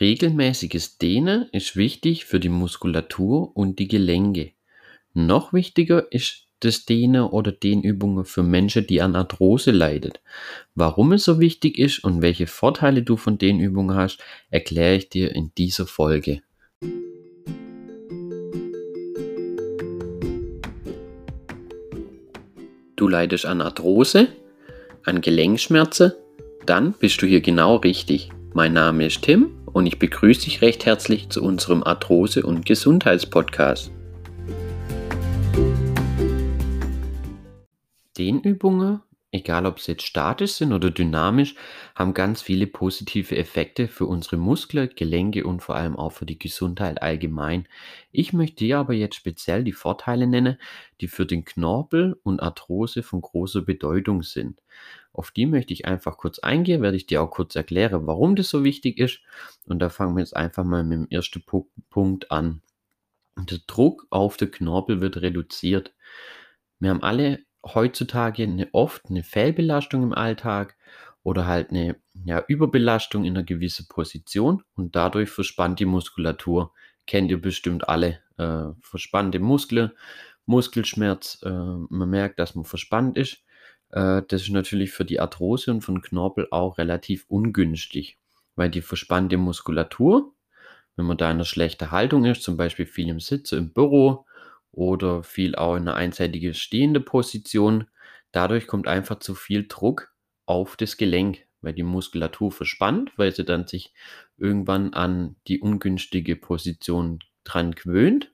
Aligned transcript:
Regelmäßiges 0.00 0.98
Dehnen 0.98 1.48
ist 1.50 1.74
wichtig 1.74 2.24
für 2.24 2.38
die 2.38 2.48
Muskulatur 2.48 3.56
und 3.56 3.80
die 3.80 3.88
Gelenke. 3.88 4.52
Noch 5.12 5.52
wichtiger 5.52 6.12
ist 6.12 6.46
das 6.60 6.84
Dehnen 6.84 7.22
oder 7.22 7.50
Dehnübungen 7.50 8.24
für 8.24 8.44
Menschen, 8.44 8.86
die 8.86 9.02
an 9.02 9.16
Arthrose 9.16 9.72
leiden. 9.72 10.12
Warum 10.76 11.12
es 11.12 11.24
so 11.24 11.40
wichtig 11.40 11.78
ist 11.78 12.04
und 12.04 12.22
welche 12.22 12.46
Vorteile 12.46 13.02
du 13.02 13.16
von 13.16 13.38
den 13.38 13.58
Übungen 13.58 13.96
hast, 13.96 14.22
erkläre 14.50 14.94
ich 14.94 15.08
dir 15.08 15.34
in 15.34 15.50
dieser 15.58 15.86
Folge. 15.86 16.42
Du 22.94 23.08
leidest 23.08 23.46
an 23.46 23.60
Arthrose, 23.60 24.28
an 25.04 25.20
Gelenkschmerzen, 25.20 26.12
dann 26.66 26.92
bist 26.92 27.20
du 27.20 27.26
hier 27.26 27.40
genau 27.40 27.76
richtig. 27.76 28.30
Mein 28.54 28.74
Name 28.74 29.06
ist 29.06 29.22
Tim 29.22 29.57
und 29.72 29.86
ich 29.86 29.98
begrüße 29.98 30.44
dich 30.44 30.62
recht 30.62 30.86
herzlich 30.86 31.28
zu 31.28 31.42
unserem 31.42 31.82
Arthrose- 31.82 32.44
und 32.44 32.64
Gesundheitspodcast. 32.66 33.90
Dehnübungen, 38.16 39.00
egal 39.30 39.66
ob 39.66 39.78
sie 39.78 39.92
jetzt 39.92 40.04
statisch 40.04 40.52
sind 40.52 40.72
oder 40.72 40.90
dynamisch, 40.90 41.54
haben 41.94 42.14
ganz 42.14 42.42
viele 42.42 42.66
positive 42.66 43.36
Effekte 43.36 43.86
für 43.86 44.06
unsere 44.06 44.36
Muskeln, 44.36 44.90
Gelenke 44.96 45.44
und 45.44 45.62
vor 45.62 45.76
allem 45.76 45.96
auch 45.96 46.10
für 46.10 46.26
die 46.26 46.38
Gesundheit 46.38 47.00
allgemein. 47.00 47.68
Ich 48.10 48.32
möchte 48.32 48.64
dir 48.64 48.78
aber 48.78 48.94
jetzt 48.94 49.14
speziell 49.14 49.62
die 49.62 49.72
Vorteile 49.72 50.26
nennen, 50.26 50.58
die 51.00 51.08
für 51.08 51.26
den 51.26 51.44
Knorpel 51.44 52.18
und 52.24 52.40
Arthrose 52.40 53.04
von 53.04 53.20
großer 53.20 53.62
Bedeutung 53.62 54.22
sind. 54.24 54.60
Auf 55.12 55.30
die 55.30 55.46
möchte 55.46 55.72
ich 55.72 55.86
einfach 55.86 56.16
kurz 56.16 56.38
eingehen, 56.38 56.82
werde 56.82 56.96
ich 56.96 57.06
dir 57.06 57.22
auch 57.22 57.30
kurz 57.30 57.56
erklären, 57.56 58.06
warum 58.06 58.36
das 58.36 58.48
so 58.48 58.62
wichtig 58.62 58.98
ist. 58.98 59.20
Und 59.66 59.80
da 59.80 59.88
fangen 59.88 60.14
wir 60.16 60.20
jetzt 60.20 60.36
einfach 60.36 60.64
mal 60.64 60.84
mit 60.84 60.98
dem 60.98 61.08
ersten 61.08 61.42
Punkt 61.90 62.30
an. 62.30 62.62
Der 63.36 63.58
Druck 63.66 64.06
auf 64.10 64.36
den 64.36 64.50
Knorpel 64.50 65.00
wird 65.00 65.18
reduziert. 65.18 65.92
Wir 66.78 66.90
haben 66.90 67.02
alle 67.02 67.40
heutzutage 67.64 68.44
eine, 68.44 68.68
oft 68.72 69.06
eine 69.08 69.22
Fehlbelastung 69.22 70.02
im 70.02 70.12
Alltag 70.12 70.76
oder 71.22 71.46
halt 71.46 71.70
eine 71.70 71.96
ja, 72.24 72.44
Überbelastung 72.46 73.24
in 73.24 73.36
einer 73.36 73.44
gewissen 73.44 73.86
Position 73.88 74.62
und 74.74 74.96
dadurch 74.96 75.30
verspannt 75.30 75.80
die 75.80 75.84
Muskulatur. 75.84 76.72
Kennt 77.06 77.30
ihr 77.30 77.40
bestimmt 77.40 77.88
alle. 77.88 78.20
Äh, 78.36 78.72
verspannte 78.80 79.38
Muskeln, 79.40 79.92
Muskelschmerz, 80.46 81.40
äh, 81.42 81.50
man 81.50 82.08
merkt, 82.08 82.38
dass 82.38 82.54
man 82.54 82.64
verspannt 82.64 83.18
ist. 83.18 83.42
Äh, 83.90 84.22
das 84.28 84.42
ist 84.42 84.50
natürlich 84.50 84.90
für 84.92 85.04
die 85.04 85.20
Arthrose 85.20 85.70
und 85.70 85.82
von 85.82 86.02
Knorpel 86.02 86.48
auch 86.50 86.78
relativ 86.78 87.24
ungünstig, 87.28 88.18
weil 88.56 88.70
die 88.70 88.82
verspannte 88.82 89.36
Muskulatur, 89.36 90.34
wenn 90.96 91.06
man 91.06 91.16
da 91.18 91.26
in 91.26 91.36
einer 91.36 91.44
schlechten 91.44 91.90
Haltung 91.90 92.24
ist, 92.24 92.42
zum 92.42 92.56
Beispiel 92.56 92.86
viel 92.86 93.08
im 93.08 93.20
Sitzen 93.20 93.58
im 93.58 93.72
Büro 93.72 94.26
oder 94.72 95.22
viel 95.22 95.54
auch 95.54 95.76
in 95.76 95.82
einer 95.82 95.94
einseitigen 95.96 96.54
stehenden 96.54 97.04
Position, 97.04 97.86
dadurch 98.32 98.66
kommt 98.66 98.88
einfach 98.88 99.20
zu 99.20 99.34
viel 99.34 99.66
Druck 99.68 100.12
auf 100.46 100.76
das 100.76 100.96
Gelenk, 100.96 101.46
weil 101.60 101.74
die 101.74 101.82
Muskulatur 101.82 102.52
verspannt, 102.52 103.12
weil 103.16 103.32
sie 103.34 103.44
dann 103.44 103.66
sich 103.66 103.92
irgendwann 104.36 104.94
an 104.94 105.36
die 105.48 105.60
ungünstige 105.60 106.36
Position 106.36 107.20
dran 107.44 107.72
gewöhnt. 107.72 108.32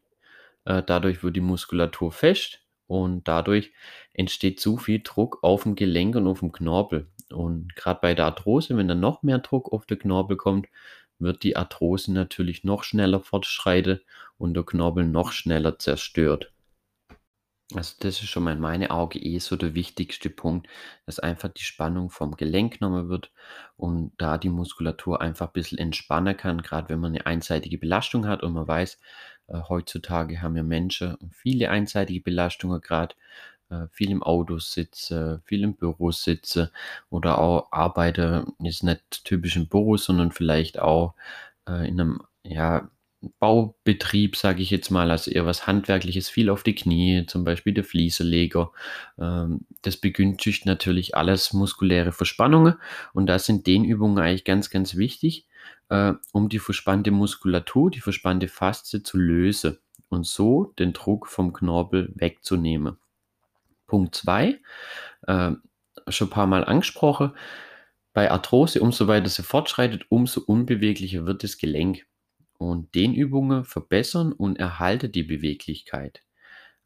Äh, 0.65 0.83
dadurch 0.85 1.23
wird 1.23 1.37
die 1.37 1.41
Muskulatur 1.41 2.13
fest 2.13 2.64
und 2.87 3.27
dadurch 3.29 3.73
entsteht 4.13 4.61
zu 4.61 4.77
viel 4.77 5.01
Druck 5.03 5.39
auf 5.43 5.65
dem 5.65 5.75
Gelenk 5.75 6.17
und 6.17 6.27
auf 6.27 6.41
dem 6.41 6.53
Knorpel. 6.53 7.09
Und 7.33 7.75
gerade 7.77 8.01
bei 8.01 8.15
der 8.15 8.27
Arthrose, 8.27 8.77
wenn 8.77 8.89
dann 8.89 9.01
noch 9.01 9.23
mehr 9.23 9.39
Druck 9.39 9.73
auf 9.73 9.87
den 9.87 9.99
Knorpel 9.99 10.37
kommt, 10.37 10.69
wird 11.19 11.43
die 11.43 11.57
Arthrose 11.57 12.13
natürlich 12.13 12.65
noch 12.65 12.85
schneller 12.85 13.21
fortschreiten 13.21 14.01
und 14.37 14.55
der 14.55 14.65
Knorpel 14.65 15.05
noch 15.05 15.33
schneller 15.33 15.79
zerstört. 15.79 16.53
Also 17.73 17.95
das 18.01 18.23
ist 18.23 18.29
schon 18.29 18.45
mal 18.45 18.53
in 18.53 18.61
meinen 18.61 18.91
Augen 18.91 19.19
eh 19.23 19.39
so 19.39 19.57
der 19.57 19.75
wichtigste 19.75 20.29
Punkt, 20.29 20.69
dass 21.07 21.19
einfach 21.19 21.49
die 21.49 21.65
Spannung 21.65 22.11
vom 22.11 22.37
Gelenk 22.37 22.79
genommen 22.79 23.09
wird 23.09 23.33
und 23.77 24.13
da 24.19 24.37
die 24.37 24.51
Muskulatur 24.51 25.23
einfach 25.23 25.47
ein 25.47 25.53
bisschen 25.55 25.79
entspannen 25.79 26.37
kann, 26.37 26.61
gerade 26.63 26.91
wenn 26.91 27.01
man 27.01 27.13
eine 27.13 27.27
einseitige 27.27 27.79
Belastung 27.79 28.27
hat 28.27 28.43
und 28.43 28.53
man 28.53 28.69
weiß, 28.69 29.01
heutzutage 29.49 30.43
haben 30.43 30.57
ja 30.57 30.63
Menschen 30.63 31.17
viele 31.31 31.71
einseitige 31.71 32.21
Belastungen, 32.21 32.81
gerade 32.81 33.15
äh, 33.71 33.87
viel 33.93 34.11
im 34.11 34.23
Auto 34.23 34.59
sitze, 34.59 35.43
viel 35.45 35.63
im 35.63 35.75
Büro 35.75 36.13
sitze 36.13 36.71
oder 37.11 37.39
auch 37.39 37.73
arbeite, 37.73 38.47
ist 38.63 38.83
nicht 38.83 39.25
typisch 39.25 39.57
im 39.57 39.69
Büro, 39.69 39.97
sondern 39.97 40.33
vielleicht 40.33 40.79
auch 40.79 41.15
äh, 41.69 41.89
in 41.89 42.01
einem 42.01 42.23
ja, 42.43 42.91
Baubetrieb, 43.39 44.37
sage 44.37 44.63
ich 44.63 44.71
jetzt 44.71 44.91
mal, 44.91 45.11
also 45.11 45.31
eher 45.31 45.47
was 45.47 45.67
Handwerkliches, 45.67 46.29
viel 46.29 46.51
auf 46.51 46.63
die 46.63 46.75
Knie, 46.75 47.25
zum 47.27 47.45
Beispiel 47.45 47.73
der 47.73 47.85
Flieseleger. 47.85 48.73
Ähm, 49.19 49.61
das 49.83 49.97
begünstigt 49.97 50.67
natürlich 50.67 51.17
alles 51.17 51.53
muskuläre 51.53 52.13
Verspannungen 52.13 52.75
und 53.13 53.27
da 53.27 53.39
sind 53.39 53.67
Dehnübungen 53.67 54.19
eigentlich 54.19 54.45
ganz, 54.45 54.71
ganz 54.71 54.97
wichtig, 54.97 55.47
äh, 55.89 56.13
um 56.33 56.49
die 56.49 56.59
verspannte 56.59 57.11
Muskulatur, 57.11 57.91
die 57.91 58.01
verspannte 58.01 58.49
Faszie 58.49 59.03
zu 59.03 59.19
lösen 59.19 59.79
und 60.09 60.27
so 60.27 60.73
den 60.79 60.93
Druck 60.93 61.27
vom 61.27 61.53
Knorpel 61.53 62.13
wegzunehmen. 62.17 62.99
Punkt 63.87 64.15
2, 64.15 64.61
äh, 65.27 65.53
schon 66.09 66.27
ein 66.29 66.31
paar 66.31 66.47
Mal 66.47 66.65
angesprochen, 66.65 67.33
bei 68.15 68.31
Arthrose, 68.31 68.81
umso 68.81 69.09
weiter 69.09 69.29
sie 69.29 69.43
fortschreitet, 69.43 70.07
umso 70.09 70.41
unbeweglicher 70.41 71.27
wird 71.27 71.43
das 71.43 71.59
Gelenk. 71.59 72.07
Und 72.59 72.95
Dehnübungen 72.95 73.65
verbessern 73.65 74.33
und 74.33 74.57
erhalten 74.59 75.11
die 75.11 75.25
Beweglichkeit. 75.25 76.23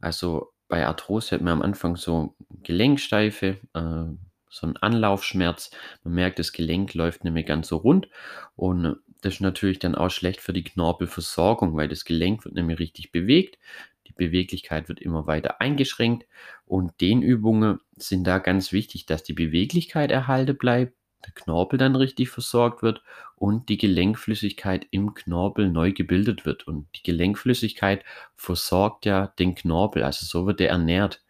Also 0.01 0.53
bei 0.69 0.87
Arthrose 0.87 1.35
hat 1.35 1.43
man 1.43 1.53
am 1.55 1.63
Anfang 1.63 1.97
so 1.97 2.35
Gelenksteife, 2.63 3.59
äh, 3.75 4.28
so 4.51 4.67
einen 4.67 4.77
Anlaufschmerz. 4.77 5.71
Man 6.05 6.15
merkt, 6.15 6.39
das 6.39 6.53
Gelenk 6.53 6.95
läuft 6.95 7.25
nicht 7.25 7.33
mehr 7.33 7.43
ganz 7.43 7.69
so 7.69 7.77
rund. 7.77 8.09
Und 8.57 8.97
das 9.21 9.35
ist 9.35 9.41
natürlich 9.41 9.79
dann 9.79 9.95
auch 9.95 10.11
schlecht 10.11 10.41
für 10.41 10.53
die 10.53 10.65
Knorpelversorgung, 10.65 11.77
weil 11.77 11.89
das 11.89 12.05
Gelenk 12.05 12.45
wird 12.45 12.55
mehr 12.55 12.79
richtig 12.79 13.13
bewegt. 13.13 13.59
Die 14.07 14.13
Beweglichkeit 14.13 14.89
wird 14.89 15.01
immer 15.01 15.27
weiter 15.27 15.61
eingeschränkt. 15.61 16.27
Und 16.67 17.01
Dehnübungen 17.01 17.81
sind 17.97 18.25
da 18.25 18.39
ganz 18.39 18.73
wichtig, 18.73 19.07
dass 19.07 19.23
die 19.23 19.35
Beweglichkeit 19.35 20.11
erhalten 20.11 20.57
bleibt 20.57 20.93
der 21.27 21.33
Knorpel 21.33 21.79
dann 21.79 21.97
richtig 21.97 22.31
versorgt 22.31 22.83
wird 22.83 23.03
und 23.37 23.69
die 23.69 23.79
Gelenkflüssigkeit 23.79 24.87
im 24.91 25.15
Knorpel 25.15 25.69
neu 25.69 25.93
gebildet 25.93 26.47
wird. 26.47 26.67
Und 26.67 26.89
die 26.97 27.03
Gelenkflüssigkeit 27.03 28.05
versorgt 28.37 29.07
ja 29.07 29.29
den 29.39 29.55
Knorpel, 29.55 30.03
also 30.03 30.27
so 30.27 30.47
wird 30.47 30.61
er 30.61 30.71
ernährt. 30.71 31.23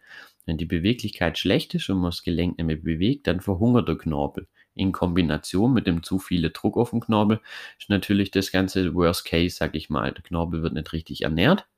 Wenn 0.48 0.56
die 0.56 0.64
Beweglichkeit 0.64 1.36
schlecht 1.36 1.75
ist 1.75 1.91
und 1.91 1.98
man 1.98 2.10
das 2.10 2.22
Gelenk 2.22 2.56
nicht 2.56 2.66
mehr 2.66 2.76
bewegt, 2.76 3.26
dann 3.26 3.42
verhungert 3.42 3.86
der 3.86 3.98
Knorpel. 3.98 4.48
In 4.72 4.92
Kombination 4.92 5.75
mit 5.75 5.86
dem 5.86 6.03
zu 6.03 6.19
viel 6.19 6.48
Druck 6.50 6.78
auf 6.78 6.88
dem 6.88 7.00
Knorpel 7.00 7.42
ist 7.78 7.91
natürlich 7.91 8.31
das 8.31 8.50
ganze 8.50 8.94
Worst 8.94 9.26
Case, 9.26 9.54
sag 9.54 9.75
ich 9.75 9.91
mal. 9.91 10.10
Der 10.10 10.22
Knorpel 10.22 10.62
wird 10.62 10.72
nicht 10.72 10.94
richtig 10.94 11.20
ernährt 11.20 11.69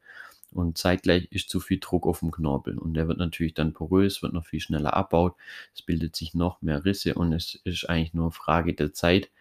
und 0.53 0.78
zeitgleich 0.78 1.26
ist 1.32 1.50
zu 1.50 1.58
viel 1.58 1.81
Druck 1.81 2.06
auf 2.06 2.20
dem 2.20 2.31
Knorpel 2.31 2.78
und 2.78 2.94
der 2.94 3.08
wird 3.08 3.19
natürlich 3.19 3.54
dann 3.54 3.72
porös, 3.72 4.22
wird 4.22 4.34
noch 4.34 4.47
viel 4.47 4.60
schneller 4.60 4.94
abbaut, 4.94 5.34
es 5.75 5.82
bildet 5.82 6.14
sich 6.14 6.34
noch 6.34 6.62
mehr 6.62 6.84
Risse 6.84 7.14
und 7.14 7.32
es 7.32 7.56
ist 7.64 7.91
eigentlich 7.91 8.14
nur 8.14 8.31
Frage 8.31 8.75
der 8.75 8.92
Zeit, 8.92 9.32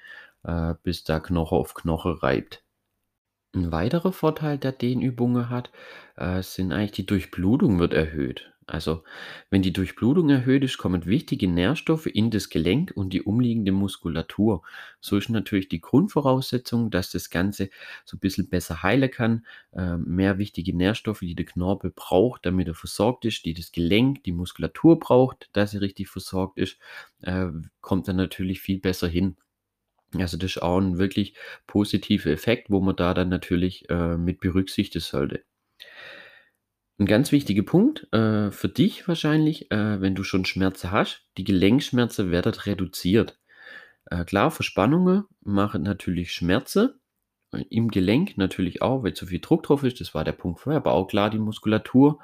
äh, 0.41 0.73
bis 0.81 1.03
da 1.03 1.19
Knoche 1.19 1.56
auf 1.56 1.75
Knoche 1.75 2.23
reibt. 2.23 2.63
Ein 3.53 3.72
weiterer 3.72 4.11
Vorteil 4.11 4.57
der 4.57 4.72
Dehnübungen 4.72 5.51
hat, 5.51 5.69
äh, 6.16 6.41
sind 6.41 6.72
eigentlich 6.72 6.94
die 6.94 7.06
Durchblutung 7.06 7.78
wird 7.78 7.94
erhöht. 7.94 8.51
Also, 8.69 9.03
wenn 9.50 9.63
die 9.63 9.74
Durchblutung 9.74 10.30
erhöht 10.30 10.63
ist, 10.63 10.78
kommen 10.78 11.07
wichtige 11.07 11.47
Nährstoffe 11.47 12.06
in 12.06 12.30
das 12.30 12.50
Gelenk 12.50 12.91
und 12.96 13.13
die 13.13 13.24
umliegende 13.24 13.72
Muskulatur. 13.72 14.62
So 15.02 15.18
ist 15.18 15.30
natürlich 15.30 15.69
die 15.69 15.81
Grundvoraussetzung, 15.81 16.91
dass 16.91 17.09
das 17.09 17.31
Ganze 17.31 17.72
so 18.05 18.16
ein 18.17 18.20
bisschen 18.20 18.47
besser 18.47 18.84
heilen 18.84 19.09
kann. 19.09 19.46
Äh, 19.72 19.97
mehr 19.97 20.38
wichtige 20.38 20.76
Nährstoffe, 20.78 21.22
die 21.22 21.34
der 21.34 21.47
Knorpel 21.47 21.91
braucht, 21.96 22.46
damit 22.46 22.67
er 22.67 22.76
versorgt 22.76 23.26
ist, 23.26 23.43
die 23.46 23.55
das 23.55 23.72
Gelenk, 23.72 24.23
die 24.23 24.32
Muskulatur 24.32 24.99
braucht, 24.99 25.49
dass 25.53 25.72
sie 25.72 25.78
richtig 25.78 26.08
versorgt 26.08 26.59
ist, 26.59 26.78
äh, 27.22 27.47
kommt 27.82 28.08
dann 28.08 28.17
natürlich 28.17 28.61
viel 28.61 28.79
besser 28.79 29.08
hin. 29.08 29.35
Also 30.16 30.38
das 30.38 30.52
ist 30.52 30.61
auch 30.61 30.79
ein 30.79 30.99
wirklich 30.99 31.34
positiver 31.67 32.32
Effekt, 32.32 32.70
wo 32.70 32.82
man 32.82 32.96
da 32.96 33.14
dann 33.16 33.29
natürlich 33.29 33.90
äh, 33.90 34.17
mit 34.17 34.41
berücksichtigen 34.41 35.03
sollte. 35.03 35.43
Ein 36.99 37.05
ganz 37.05 37.31
wichtiger 37.31 37.63
Punkt 37.63 38.11
äh, 38.13 38.51
für 38.51 38.67
dich 38.67 39.07
wahrscheinlich, 39.07 39.72
äh, 39.72 40.01
wenn 40.01 40.16
du 40.16 40.23
schon 40.23 40.43
Schmerzen 40.43 40.91
hast, 40.91 41.25
die 41.37 41.46
Gelenkschmerzen 41.46 42.29
werden 42.29 42.53
reduziert. 42.53 43.40
Äh, 44.07 44.25
klar, 44.25 44.51
Verspannungen 44.51 45.23
machen 45.41 45.84
natürlich 45.84 46.34
Schmerzen, 46.34 46.99
äh, 47.53 47.63
im 47.69 47.90
Gelenk 47.90 48.37
natürlich 48.37 48.81
auch, 48.81 49.03
weil 49.03 49.13
zu 49.13 49.28
viel 49.28 49.40
Druck 49.40 49.63
drauf 49.63 49.84
ist, 49.84 50.01
das 50.01 50.13
war 50.13 50.25
der 50.25 50.34
Punkt 50.34 50.59
vorher, 50.59 50.81
aber 50.81 50.91
auch 50.91 51.07
klar, 51.07 51.29
die 51.29 51.40
Muskulatur 51.40 52.19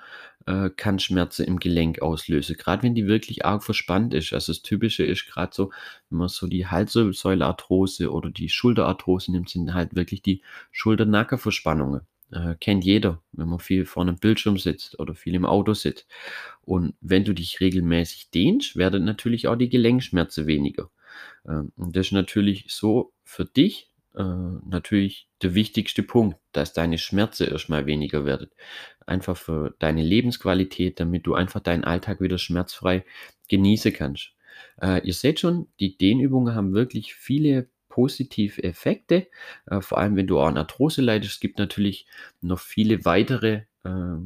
äh, 0.46 0.70
kann 0.70 1.00
Schmerzen 1.00 1.46
im 1.46 1.60
Gelenk 1.60 2.02
auslösen, 2.02 2.58
gerade 2.58 2.84
wenn 2.84 2.96
die 2.96 3.08
wirklich 3.08 3.46
arg 3.46 3.64
verspannt 3.64 4.14
ist. 4.14 4.34
Also 4.34 4.52
das 4.52 4.62
Typische 4.62 5.06
ist 5.06 5.26
gerade 5.28 5.56
so, 5.56 5.72
wenn 6.10 6.20
man 6.20 6.28
so 6.28 6.48
die 6.48 6.68
Halssäulearthrose 6.68 8.12
oder 8.12 8.30
die 8.30 8.50
Schulterarthrose 8.50 9.32
nimmt, 9.32 9.50
sind 9.50 9.74
halt 9.74 9.96
wirklich 9.96 10.22
die 10.22 10.42
Schulter-Nackenverspannungen. 10.72 12.02
Äh, 12.36 12.56
kennt 12.60 12.84
jeder, 12.84 13.22
wenn 13.32 13.48
man 13.48 13.60
viel 13.60 13.86
vor 13.86 14.04
einem 14.04 14.18
Bildschirm 14.18 14.58
sitzt 14.58 15.00
oder 15.00 15.16
viel 15.16 15.36
im 15.36 15.46
Auto 15.46 15.74
sitzt. 15.74 16.06
Und 16.62 16.96
wenn 17.00 17.24
du 17.24 17.34
dich 17.34 17.62
regelmäßig 17.62 18.30
dehnst, 18.32 18.76
werden 18.76 19.06
natürlich 19.06 19.48
auch 19.48 19.56
die 19.56 19.70
Gelenkschmerzen 19.70 20.46
weniger. 20.46 20.90
Ähm, 21.48 21.72
und 21.78 21.96
das 21.96 22.08
ist 22.08 22.12
natürlich 22.12 22.66
so 22.68 23.14
für 23.24 23.46
dich 23.46 23.90
äh, 24.16 24.24
natürlich 24.24 25.30
der 25.42 25.56
wichtigste 25.56 26.04
Punkt, 26.04 26.38
dass 26.52 26.74
deine 26.74 26.98
Schmerzen 26.98 27.48
erstmal 27.48 27.86
weniger 27.86 28.26
werden. 28.26 28.50
Einfach 29.06 29.38
für 29.38 29.76
deine 29.80 30.04
Lebensqualität, 30.04 31.00
damit 31.00 31.26
du 31.28 31.36
einfach 31.36 31.62
deinen 31.62 31.86
Alltag 31.86 32.20
wieder 32.20 32.38
schmerzfrei 32.38 33.06
genießen 33.48 33.94
kannst. 33.94 34.32
Äh, 34.82 35.06
ihr 35.08 35.14
seht 35.14 35.40
schon, 35.40 35.68
die 35.80 35.98
Dehnübungen 35.98 36.54
haben 36.54 36.74
wirklich 36.74 37.16
viele 37.16 37.70
positive 37.96 38.62
Effekte, 38.62 39.28
äh, 39.68 39.80
vor 39.80 40.00
allem 40.00 40.18
wenn 40.18 40.28
du 40.28 40.40
an 40.42 40.58
Arthrose 40.58 41.02
leidest. 41.02 41.36
Es 41.36 41.40
gibt 41.40 41.60
natürlich 41.60 42.06
noch 42.42 42.60
viele 42.60 43.06
weitere 43.06 43.62
äh, 43.86 44.18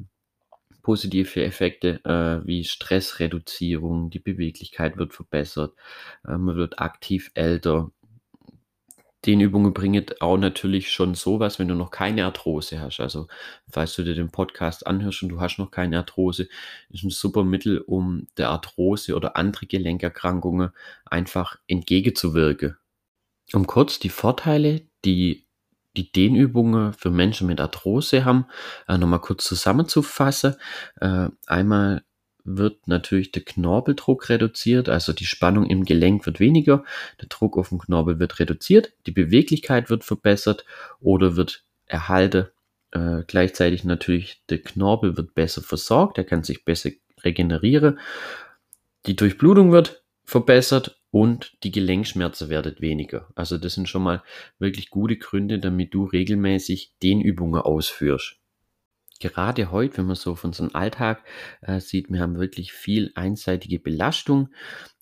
positive 0.81 1.43
Effekte 1.43 2.03
äh, 2.03 2.47
wie 2.47 2.63
Stressreduzierung, 2.63 4.09
die 4.09 4.17
Beweglichkeit 4.17 4.97
wird 4.97 5.13
verbessert, 5.13 5.75
äh, 6.27 6.35
man 6.35 6.55
wird 6.55 6.79
aktiv 6.79 7.29
älter. 7.35 7.91
Den 9.25 9.41
Übungen 9.41 9.73
bringen 9.73 10.05
auch 10.19 10.37
natürlich 10.37 10.91
schon 10.91 11.13
sowas, 11.13 11.59
wenn 11.59 11.67
du 11.67 11.75
noch 11.75 11.91
keine 11.91 12.25
Arthrose 12.25 12.79
hast. 12.79 13.01
Also, 13.01 13.27
falls 13.69 13.95
du 13.95 14.03
dir 14.03 14.15
den 14.15 14.31
Podcast 14.31 14.87
anhörst 14.87 15.21
und 15.21 15.29
du 15.29 15.41
hast 15.41 15.59
noch 15.59 15.69
keine 15.69 15.97
Arthrose, 15.97 16.47
ist 16.89 17.03
ein 17.03 17.11
super 17.11 17.43
Mittel, 17.43 17.79
um 17.79 18.27
der 18.37 18.49
Arthrose 18.49 19.15
oder 19.15 19.35
andere 19.35 19.67
Gelenkerkrankungen 19.67 20.71
einfach 21.05 21.57
entgegenzuwirken. 21.67 22.77
Um 23.53 23.67
kurz 23.67 23.99
die 23.99 24.09
Vorteile, 24.09 24.81
die 25.05 25.45
die 25.97 26.11
Dehnübungen 26.11 26.93
für 26.93 27.09
Menschen 27.09 27.47
mit 27.47 27.59
Arthrose 27.59 28.25
haben, 28.25 28.45
äh, 28.87 28.97
nochmal 28.97 29.21
kurz 29.21 29.43
zusammenzufassen. 29.45 30.55
Äh, 30.99 31.29
einmal 31.47 32.03
wird 32.43 32.87
natürlich 32.87 33.31
der 33.31 33.43
Knorpeldruck 33.43 34.29
reduziert, 34.29 34.89
also 34.89 35.13
die 35.13 35.25
Spannung 35.25 35.65
im 35.65 35.83
Gelenk 35.83 36.25
wird 36.25 36.39
weniger, 36.39 36.83
der 37.21 37.27
Druck 37.27 37.57
auf 37.57 37.69
dem 37.69 37.79
Knorpel 37.79 38.19
wird 38.19 38.39
reduziert, 38.39 38.93
die 39.05 39.11
Beweglichkeit 39.11 39.89
wird 39.89 40.03
verbessert 40.03 40.65
oder 40.99 41.35
wird 41.35 41.63
erhalten. 41.85 42.47
Äh, 42.91 43.23
gleichzeitig 43.27 43.83
natürlich 43.83 44.43
der 44.49 44.61
Knorpel 44.61 45.17
wird 45.17 45.35
besser 45.35 45.61
versorgt, 45.61 46.17
er 46.17 46.23
kann 46.23 46.43
sich 46.43 46.65
besser 46.65 46.91
regenerieren. 47.23 47.99
Die 49.05 49.15
Durchblutung 49.15 49.71
wird 49.71 50.03
verbessert 50.23 50.98
und 51.11 51.57
die 51.63 51.71
Gelenkschmerzen 51.71 52.49
werden 52.49 52.75
weniger. 52.79 53.29
Also 53.35 53.57
das 53.57 53.73
sind 53.73 53.89
schon 53.89 54.03
mal 54.03 54.23
wirklich 54.59 54.89
gute 54.89 55.17
Gründe, 55.17 55.59
damit 55.59 55.93
du 55.93 56.05
regelmäßig 56.05 56.93
Dehnübungen 57.01 57.61
ausführst. 57.61 58.38
Gerade 59.19 59.69
heute, 59.71 59.97
wenn 59.97 60.05
man 60.05 60.15
so 60.15 60.35
von 60.35 60.53
einem 60.53 60.69
Alltag 60.73 61.23
äh, 61.61 61.79
sieht, 61.81 62.09
wir 62.09 62.21
haben 62.21 62.39
wirklich 62.39 62.71
viel 62.71 63.11
einseitige 63.15 63.77
Belastung 63.79 64.49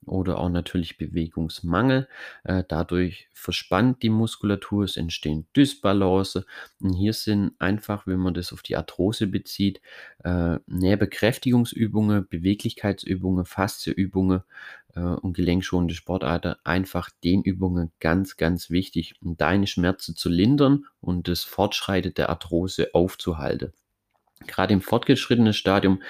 oder 0.08 0.40
auch 0.40 0.50
natürlich 0.50 0.98
Bewegungsmangel. 0.98 2.08
Äh, 2.44 2.64
dadurch 2.68 3.30
verspannt 3.34 4.02
die 4.02 4.10
Muskulatur, 4.10 4.84
es 4.86 4.98
entstehen 4.98 5.48
Dysbalance. 5.56 6.46
Und 6.80 6.94
hier 6.94 7.14
sind 7.14 7.52
einfach, 7.60 8.08
wenn 8.08 8.20
man 8.20 8.34
das 8.34 8.54
auf 8.54 8.64
die 8.64 8.76
Arthrose 8.76 9.28
bezieht, 9.28 9.82
äh, 10.24 10.58
Nährbekräftigungsübungen, 10.66 12.28
Beweglichkeitsübungen, 12.28 13.46
Faszieübungen 13.46 14.42
äh, 14.96 15.02
und 15.02 15.34
gelenkschonende 15.34 15.94
Sportarten 15.94 16.56
einfach 16.64 17.10
den 17.24 17.44
Übungen 17.44 17.92
ganz, 18.00 18.38
ganz 18.38 18.70
wichtig, 18.70 19.16
um 19.22 19.38
deine 19.38 19.68
Schmerzen 19.68 20.16
zu 20.16 20.30
lindern 20.30 20.86
und 21.02 21.28
das 21.28 21.44
Fortschreiten 21.44 22.14
der 22.14 22.30
Arthrose 22.30 22.94
aufzuhalten. 22.94 23.74
Gerade 24.46 24.74
im 24.74 24.82
fortgeschrittenen 24.82 25.54
Stadium 25.54 26.02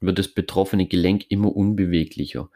wird 0.00 0.18
das 0.18 0.28
betroffene 0.28 0.86
Gelenk 0.86 1.26
immer 1.28 1.54
unbeweglicher. 1.54 2.50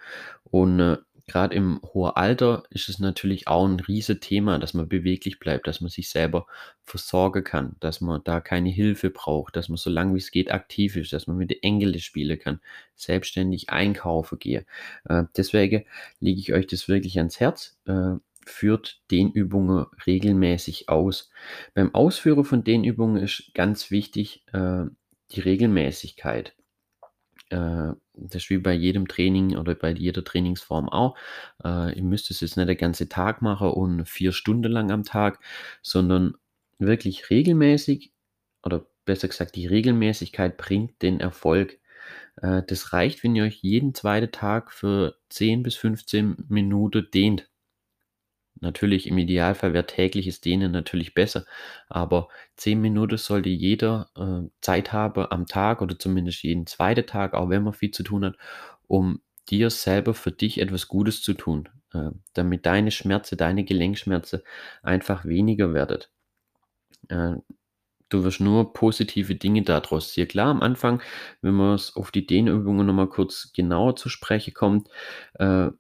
Und 0.44 0.80
äh, 0.80 0.96
gerade 1.26 1.54
im 1.54 1.80
hohen 1.92 2.12
Alter 2.16 2.64
ist 2.70 2.88
es 2.88 2.98
natürlich 2.98 3.46
auch 3.46 3.66
ein 3.66 3.80
riesiges 3.80 4.20
Thema, 4.20 4.58
dass 4.58 4.74
man 4.74 4.88
beweglich 4.88 5.38
bleibt, 5.38 5.66
dass 5.66 5.80
man 5.80 5.90
sich 5.90 6.08
selber 6.08 6.46
versorgen 6.84 7.44
kann, 7.44 7.76
dass 7.80 8.00
man 8.00 8.22
da 8.24 8.40
keine 8.40 8.70
Hilfe 8.70 9.10
braucht, 9.10 9.54
dass 9.54 9.68
man 9.68 9.76
so 9.76 9.90
lange 9.90 10.14
wie 10.14 10.18
es 10.18 10.30
geht 10.30 10.50
aktiv 10.50 10.96
ist, 10.96 11.12
dass 11.12 11.26
man 11.26 11.36
mit 11.36 11.50
den 11.50 11.62
Engeln 11.62 11.98
spielen 12.00 12.38
kann, 12.38 12.60
selbstständig 12.96 13.68
einkaufen 13.70 14.38
gehe. 14.38 14.64
Äh, 15.04 15.24
deswegen 15.36 15.84
lege 16.18 16.40
ich 16.40 16.52
euch 16.54 16.66
das 16.66 16.88
wirklich 16.88 17.18
ans 17.18 17.38
Herz. 17.38 17.78
Äh, 17.86 18.14
führt 18.46 19.02
den 19.10 19.30
Übungen 19.30 19.84
regelmäßig 20.06 20.88
aus. 20.88 21.30
Beim 21.74 21.94
Ausführen 21.94 22.44
von 22.44 22.64
den 22.64 22.82
Übungen 22.82 23.22
ist 23.22 23.50
ganz 23.54 23.90
wichtig 23.90 24.42
äh, 24.52 24.86
die 25.32 25.40
Regelmäßigkeit. 25.40 26.54
Äh, 27.50 27.92
das 28.14 28.42
ist 28.42 28.50
wie 28.50 28.58
bei 28.58 28.72
jedem 28.74 29.08
Training 29.08 29.56
oder 29.56 29.74
bei 29.74 29.90
jeder 29.92 30.24
Trainingsform 30.24 30.88
auch. 30.88 31.16
Äh, 31.64 31.96
ihr 31.96 32.02
müsst 32.02 32.30
es 32.30 32.40
jetzt 32.40 32.56
nicht 32.56 32.68
den 32.68 32.76
ganzen 32.76 33.08
Tag 33.08 33.42
machen 33.42 33.70
und 33.70 34.06
vier 34.08 34.32
Stunden 34.32 34.70
lang 34.72 34.90
am 34.90 35.04
Tag, 35.04 35.40
sondern 35.82 36.34
wirklich 36.78 37.30
regelmäßig 37.30 38.12
oder 38.64 38.86
besser 39.04 39.28
gesagt, 39.28 39.56
die 39.56 39.66
Regelmäßigkeit 39.66 40.56
bringt 40.56 41.02
den 41.02 41.20
Erfolg. 41.20 41.78
Äh, 42.36 42.62
das 42.66 42.92
reicht, 42.92 43.24
wenn 43.24 43.36
ihr 43.36 43.44
euch 43.44 43.60
jeden 43.62 43.94
zweiten 43.94 44.32
Tag 44.32 44.72
für 44.72 45.16
10 45.30 45.62
bis 45.62 45.76
15 45.76 46.46
Minuten 46.48 47.08
dehnt. 47.12 47.48
Natürlich 48.60 49.06
im 49.06 49.18
Idealfall 49.18 49.72
wäre 49.72 49.86
tägliches 49.86 50.40
Dehnen 50.40 50.72
natürlich 50.72 51.14
besser, 51.14 51.44
aber 51.88 52.28
10 52.56 52.80
Minuten 52.80 53.16
sollte 53.16 53.48
jeder 53.50 54.10
äh, 54.16 54.48
Zeit 54.60 54.92
haben 54.92 55.26
am 55.30 55.46
Tag 55.46 55.80
oder 55.82 55.98
zumindest 55.98 56.42
jeden 56.42 56.66
zweiten 56.66 57.06
Tag, 57.06 57.34
auch 57.34 57.48
wenn 57.50 57.62
man 57.62 57.72
viel 57.74 57.90
zu 57.90 58.02
tun 58.02 58.24
hat, 58.24 58.36
um 58.86 59.20
dir 59.48 59.70
selber 59.70 60.14
für 60.14 60.32
dich 60.32 60.60
etwas 60.60 60.88
Gutes 60.88 61.22
zu 61.22 61.34
tun, 61.34 61.68
äh, 61.94 62.10
damit 62.34 62.66
deine 62.66 62.90
Schmerzen, 62.90 63.36
deine 63.38 63.64
Gelenkschmerzen 63.64 64.42
einfach 64.82 65.24
weniger 65.24 65.72
werden. 65.74 66.02
Äh, 67.08 67.34
du 68.10 68.24
wirst 68.24 68.40
nur 68.40 68.72
positive 68.74 69.34
Dinge 69.36 69.62
daraus 69.62 70.12
ziehen. 70.12 70.28
Klar, 70.28 70.48
am 70.48 70.62
Anfang, 70.62 71.02
wenn 71.42 71.54
man 71.54 71.80
auf 71.94 72.10
die 72.12 72.26
Dehnübungen 72.26 72.86
nochmal 72.86 73.08
kurz 73.08 73.52
genauer 73.54 73.96
zu 73.96 74.08
sprechen 74.08 74.54
kommt, 74.54 74.88
äh, 75.34 75.70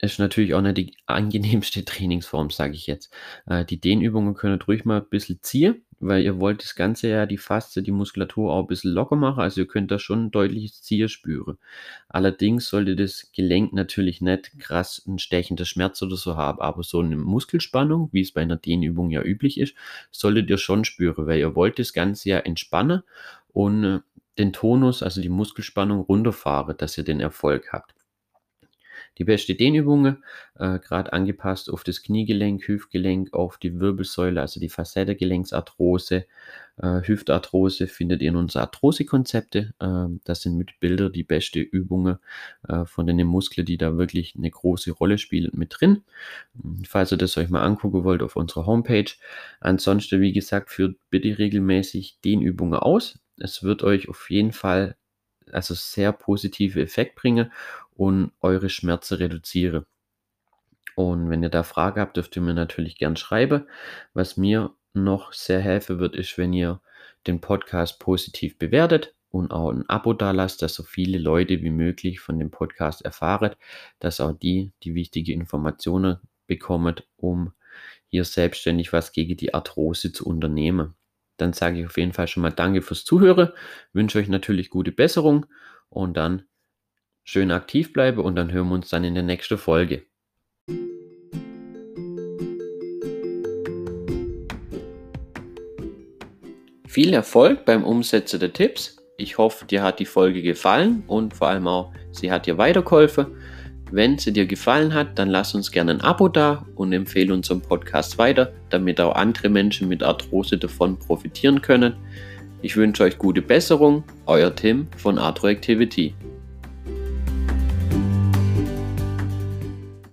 ist 0.00 0.18
natürlich 0.18 0.54
auch 0.54 0.62
nicht 0.62 0.76
die 0.76 0.96
angenehmste 1.06 1.84
Trainingsform, 1.84 2.50
sage 2.50 2.74
ich 2.74 2.86
jetzt. 2.86 3.12
Äh, 3.46 3.64
die 3.64 3.80
Dehnübungen 3.80 4.34
können 4.34 4.60
ruhig 4.60 4.84
mal 4.84 5.00
ein 5.00 5.08
bisschen 5.08 5.40
ziehen, 5.42 5.82
weil 6.00 6.22
ihr 6.22 6.38
wollt 6.38 6.62
das 6.62 6.76
Ganze 6.76 7.08
ja, 7.08 7.26
die 7.26 7.38
Faste, 7.38 7.82
die 7.82 7.90
Muskulatur 7.90 8.52
auch 8.52 8.62
ein 8.62 8.66
bisschen 8.68 8.92
locker 8.92 9.16
machen. 9.16 9.40
Also 9.40 9.62
ihr 9.62 9.66
könnt 9.66 9.90
da 9.90 9.98
schon 9.98 10.26
ein 10.26 10.30
deutliches 10.30 10.82
Ziehen 10.82 11.08
spüren. 11.08 11.58
Allerdings 12.08 12.68
sollte 12.68 12.94
das 12.94 13.30
Gelenk 13.32 13.72
natürlich 13.72 14.20
nicht 14.20 14.58
krass 14.58 15.02
ein 15.06 15.18
stechender 15.18 15.64
Schmerz 15.64 16.00
oder 16.02 16.16
so 16.16 16.36
haben, 16.36 16.60
aber 16.60 16.82
so 16.82 17.00
eine 17.00 17.16
Muskelspannung, 17.16 18.10
wie 18.12 18.20
es 18.20 18.32
bei 18.32 18.42
einer 18.42 18.56
Dehnübung 18.56 19.10
ja 19.10 19.22
üblich 19.22 19.58
ist, 19.58 19.74
solltet 20.10 20.48
ihr 20.50 20.58
schon 20.58 20.84
spüren, 20.84 21.26
weil 21.26 21.40
ihr 21.40 21.56
wollt 21.56 21.78
das 21.78 21.92
Ganze 21.92 22.28
ja 22.28 22.38
entspannen 22.38 23.02
und 23.48 23.84
äh, 23.84 23.98
den 24.38 24.52
Tonus, 24.52 25.02
also 25.02 25.20
die 25.20 25.28
Muskelspannung 25.28 26.00
runterfahren, 26.00 26.76
dass 26.76 26.96
ihr 26.96 27.04
den 27.04 27.18
Erfolg 27.20 27.72
habt. 27.72 27.97
Die 29.16 29.24
beste 29.24 29.54
Dehnübungen, 29.54 30.24
äh, 30.56 30.78
gerade 30.78 31.12
angepasst 31.12 31.70
auf 31.70 31.84
das 31.84 32.02
Kniegelenk, 32.02 32.66
Hüftgelenk, 32.66 33.32
auf 33.32 33.58
die 33.58 33.80
Wirbelsäule, 33.80 34.40
also 34.40 34.60
die 34.60 34.68
Facettengelenksarthrose, 34.68 36.26
äh, 36.76 37.00
Hüftarthrose, 37.02 37.88
findet 37.88 38.22
ihr 38.22 38.28
in 38.28 38.36
unseren 38.36 38.62
Arthrose-Konzepte. 38.62 39.74
Äh, 39.80 40.18
das 40.24 40.42
sind 40.42 40.56
mit 40.56 40.78
Bilder 40.80 41.10
die 41.10 41.24
beste 41.24 41.60
Übungen 41.60 42.18
äh, 42.68 42.84
von 42.84 43.06
den 43.06 43.26
Muskeln, 43.26 43.64
die 43.64 43.78
da 43.78 43.96
wirklich 43.96 44.34
eine 44.36 44.50
große 44.50 44.92
Rolle 44.92 45.18
spielen, 45.18 45.50
mit 45.54 45.76
drin. 45.78 46.04
Falls 46.86 47.12
ihr 47.12 47.18
das 47.18 47.36
euch 47.36 47.48
mal 47.48 47.62
angucken 47.62 48.04
wollt 48.04 48.22
auf 48.22 48.36
unserer 48.36 48.66
Homepage. 48.66 49.10
Ansonsten, 49.60 50.20
wie 50.20 50.32
gesagt, 50.32 50.70
führt 50.70 50.96
bitte 51.10 51.38
regelmäßig 51.38 52.20
Dehnübungen 52.24 52.78
aus. 52.78 53.18
Es 53.38 53.62
wird 53.62 53.82
euch 53.82 54.08
auf 54.08 54.30
jeden 54.30 54.52
Fall 54.52 54.96
also 55.52 55.74
sehr 55.74 56.12
positive 56.12 56.80
Effekt 56.80 57.16
bringen 57.16 57.50
und 57.98 58.30
eure 58.40 58.70
Schmerzen 58.70 59.16
reduziere. 59.16 59.84
Und 60.94 61.30
wenn 61.30 61.42
ihr 61.42 61.48
da 61.48 61.64
Fragen 61.64 62.00
habt, 62.00 62.16
dürft 62.16 62.36
ihr 62.36 62.42
mir 62.42 62.54
natürlich 62.54 62.96
gern 62.96 63.16
schreiben. 63.16 63.66
Was 64.14 64.36
mir 64.36 64.72
noch 64.94 65.32
sehr 65.32 65.60
helfen 65.60 65.98
wird, 65.98 66.14
ist, 66.16 66.38
wenn 66.38 66.52
ihr 66.52 66.80
den 67.26 67.40
Podcast 67.40 67.98
positiv 67.98 68.56
bewertet 68.56 69.14
und 69.30 69.50
auch 69.50 69.70
ein 69.70 69.88
Abo 69.88 70.12
da 70.12 70.30
lasst, 70.30 70.62
dass 70.62 70.74
so 70.74 70.84
viele 70.84 71.18
Leute 71.18 71.60
wie 71.62 71.70
möglich 71.70 72.20
von 72.20 72.38
dem 72.38 72.50
Podcast 72.50 73.02
erfahren, 73.02 73.54
dass 73.98 74.20
auch 74.20 74.32
die 74.32 74.72
die 74.84 74.94
wichtige 74.94 75.32
Informationen 75.32 76.18
bekommen, 76.46 76.96
um 77.16 77.52
hier 78.06 78.24
selbstständig 78.24 78.92
was 78.92 79.12
gegen 79.12 79.36
die 79.36 79.54
Arthrose 79.54 80.12
zu 80.12 80.24
unternehmen. 80.24 80.94
Dann 81.36 81.52
sage 81.52 81.80
ich 81.80 81.86
auf 81.86 81.98
jeden 81.98 82.12
Fall 82.12 82.28
schon 82.28 82.42
mal 82.42 82.50
Danke 82.50 82.80
fürs 82.80 83.04
Zuhören, 83.04 83.50
wünsche 83.92 84.18
euch 84.18 84.28
natürlich 84.28 84.70
gute 84.70 84.92
Besserung 84.92 85.46
und 85.90 86.16
dann 86.16 86.47
schön 87.28 87.50
aktiv 87.50 87.92
bleiben 87.92 88.22
und 88.22 88.36
dann 88.36 88.50
hören 88.52 88.68
wir 88.68 88.74
uns 88.76 88.88
dann 88.88 89.04
in 89.04 89.12
der 89.12 89.22
nächsten 89.22 89.58
Folge. 89.58 90.00
Viel 96.86 97.12
Erfolg 97.12 97.66
beim 97.66 97.84
Umsetzen 97.84 98.40
der 98.40 98.54
Tipps. 98.54 98.96
Ich 99.18 99.36
hoffe, 99.36 99.66
dir 99.66 99.82
hat 99.82 99.98
die 99.98 100.06
Folge 100.06 100.40
gefallen 100.40 101.04
und 101.06 101.34
vor 101.34 101.48
allem 101.48 101.68
auch, 101.68 101.92
sie 102.12 102.32
hat 102.32 102.46
dir 102.46 102.56
weitergeholfen. 102.56 103.26
Wenn 103.90 104.16
sie 104.16 104.32
dir 104.32 104.46
gefallen 104.46 104.94
hat, 104.94 105.18
dann 105.18 105.28
lass 105.28 105.54
uns 105.54 105.70
gerne 105.70 105.92
ein 105.92 106.00
Abo 106.00 106.28
da 106.28 106.64
und 106.76 106.94
empfehle 106.94 107.34
unseren 107.34 107.60
Podcast 107.60 108.16
weiter, 108.16 108.54
damit 108.70 109.02
auch 109.02 109.14
andere 109.14 109.50
Menschen 109.50 109.88
mit 109.88 110.02
Arthrose 110.02 110.56
davon 110.56 110.98
profitieren 110.98 111.60
können. 111.60 111.92
Ich 112.62 112.74
wünsche 112.74 113.02
euch 113.02 113.18
gute 113.18 113.42
Besserung, 113.42 114.02
euer 114.24 114.56
Tim 114.56 114.88
von 114.96 115.18
Arthro 115.18 115.48
Activity. 115.48 116.14